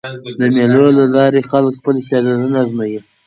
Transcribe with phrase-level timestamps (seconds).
[0.39, 2.99] د مېلو له لاري خلک خپل استعدادونه آزمويي.